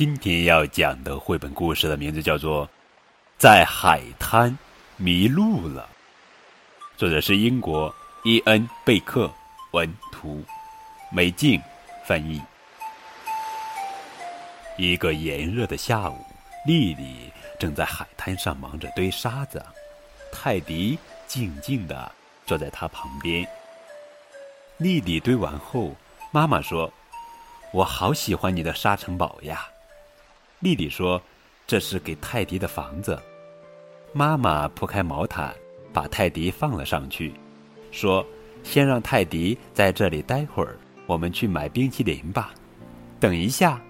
[0.00, 2.66] 今天要讲的绘本故事的名字叫做
[3.36, 4.56] 《在海滩
[4.96, 5.86] 迷路了》，
[6.98, 7.94] 作者是英国
[8.24, 9.30] 伊恩·贝克
[9.72, 10.42] 文图，
[11.12, 11.60] 美静
[12.06, 12.40] 翻译。
[14.78, 16.16] 一个炎热的下午，
[16.66, 19.62] 丽丽正在海滩上忙着堆沙子，
[20.32, 22.10] 泰迪静静地
[22.46, 23.46] 坐在她旁边。
[24.78, 25.94] 丽丽堆完后，
[26.30, 26.90] 妈妈说
[27.74, 29.68] ：“我好喜欢你的沙城堡呀。”
[30.60, 31.20] 丽丽说
[31.66, 33.20] ：“这是给泰迪的房子。”
[34.12, 35.54] 妈妈铺开毛毯，
[35.92, 37.32] 把泰迪放了上去，
[37.90, 38.24] 说
[38.62, 42.52] ：“先让泰迪在这里待会儿，我们去买冰淇淋吧。”
[43.18, 43.80] 等一下，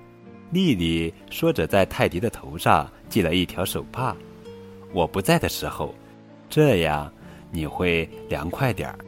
[0.53, 4.17] 丽丽说着，在泰迪的头上系了一条手帕。
[4.93, 5.95] 我不在的时候，
[6.49, 7.13] 这样
[7.51, 8.99] 你会凉快点儿。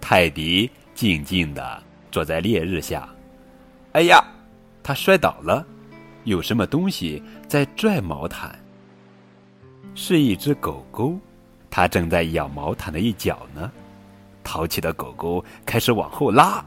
[0.00, 3.08] 泰迪静静地坐在烈日下。
[3.92, 4.24] 哎呀，
[4.82, 5.66] 他摔倒了。
[6.24, 8.58] 有什么东西在拽毛毯？
[9.94, 11.16] 是一只狗狗，
[11.70, 13.70] 它正在咬毛毯的一角呢。
[14.42, 16.64] 淘气的狗狗开始往后拉，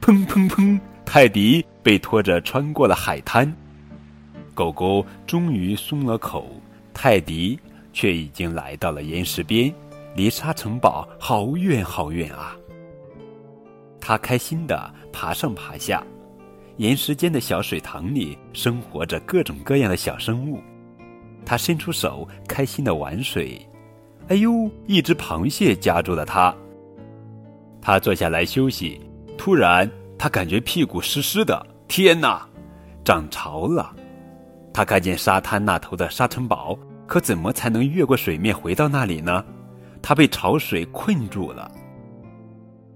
[0.00, 0.78] 砰砰砰！
[1.04, 3.52] 泰迪被拖着穿过了海滩。
[4.54, 6.48] 狗狗终于松了口，
[6.94, 7.58] 泰迪
[7.92, 9.72] 却已经来到了岩石边，
[10.14, 12.54] 离沙城堡好远好远啊！
[14.00, 16.04] 他开心地爬上爬下。
[16.80, 20.58] 岩石间的小水塘里生活着各种各样的小生物，
[21.44, 23.60] 他伸出手，开心的玩水。
[24.28, 26.54] 哎呦，一只螃蟹夹住了他。
[27.82, 28.98] 他坐下来休息，
[29.36, 29.86] 突然
[30.18, 31.66] 他感觉屁股湿湿的。
[31.86, 32.48] 天哪，
[33.04, 33.94] 涨潮了！
[34.72, 39.44] 他看见沙滩那头的沙尘堡，可怎么才能越过水面回到那里呢？
[40.00, 41.70] 他被潮水困住了。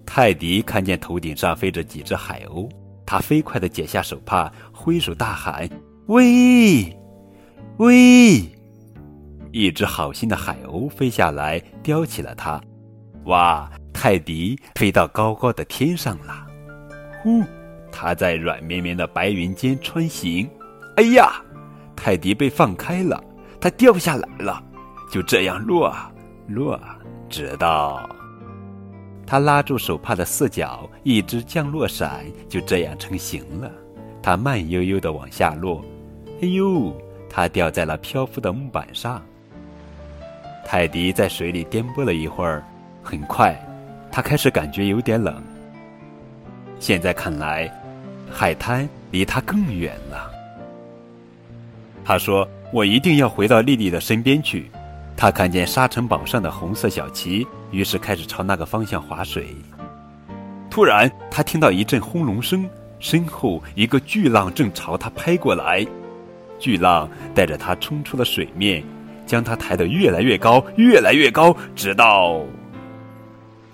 [0.06, 2.66] 泰迪看见头顶上飞着几只海鸥。
[3.06, 5.68] 他飞快地解下手帕，挥手大喊
[6.06, 6.96] ：“喂，
[7.78, 8.42] 喂！”
[9.52, 12.60] 一只好心的海鸥飞下来，叼起了它。
[13.26, 13.70] 哇！
[13.92, 16.46] 泰迪飞到高高的天上了。
[17.22, 17.42] 呼！
[17.92, 20.50] 他在软绵绵的白云间穿行。
[20.96, 21.40] 哎呀！
[21.94, 23.22] 泰迪被放开了，
[23.60, 24.60] 它掉下来了。
[25.10, 25.94] 就这样落，
[26.48, 26.78] 落，
[27.28, 28.08] 直到……
[29.26, 33.70] 他拉住手帕的四角，一只降落伞就这样成型了。
[34.22, 35.84] 它慢悠悠地往下落，
[36.42, 36.94] 哎呦！
[37.28, 39.20] 它掉在了漂浮的木板上。
[40.64, 42.62] 泰迪在水里颠簸了一会儿，
[43.02, 43.54] 很快，
[44.10, 45.42] 他开始感觉有点冷。
[46.78, 47.70] 现在看来，
[48.30, 50.30] 海滩离他更远了。
[52.04, 54.70] 他说：“我一定要回到丽丽的身边去。”
[55.16, 59.54] 他看见沙尘堡上的红色小旗，于是开始朝那个方向划水。
[60.70, 65.86] 突然，他听到一阵轰隆声，身后一个巨浪正朝他拍过来。
[66.58, 68.82] 巨浪带着他冲出了水面，
[69.24, 72.40] 将他抬得越来越高，越来越高，直到……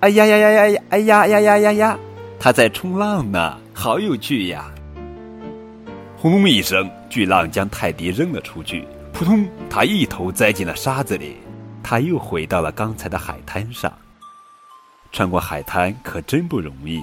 [0.00, 0.82] 哎呀呀呀呀呀！
[0.90, 1.98] 哎呀呀呀呀呀！
[2.38, 4.70] 他在冲浪呢，好有趣呀！
[6.16, 8.86] 轰隆一声，巨浪将泰迪扔了出去。
[9.12, 9.46] 扑通！
[9.68, 11.36] 他一头栽进了沙子里，
[11.82, 13.92] 他又回到了刚才的海滩上。
[15.12, 17.02] 穿过海滩可真不容易，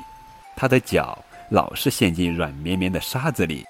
[0.55, 1.17] 他的脚
[1.49, 3.65] 老是陷进软绵绵的沙子里。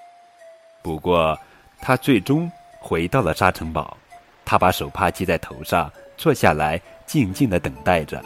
[0.82, 1.38] 不过，
[1.80, 2.50] 他最终
[2.80, 3.96] 回到了沙城堡。
[4.44, 8.24] 他把手帕系在头上，坐下来静静的等待着。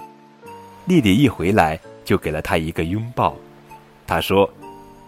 [0.84, 3.34] 丽丽一回来就给了他一个拥抱。
[4.06, 4.48] 他说：“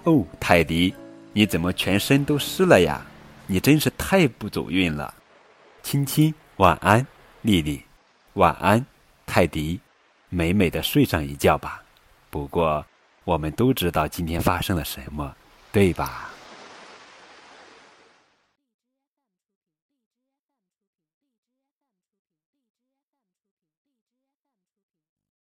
[0.04, 0.92] 哦，泰迪，
[1.32, 3.00] 你怎么全身都湿了呀？”
[3.46, 5.14] 你真是太不走运了，
[5.82, 7.06] 亲亲，晚安，
[7.42, 7.82] 丽丽，
[8.34, 8.84] 晚安，
[9.26, 9.80] 泰迪，
[10.28, 11.82] 美美的睡上一觉吧。
[12.30, 12.84] 不过，
[13.24, 15.34] 我们都知道今天发生了什么，
[15.70, 16.30] 对吧？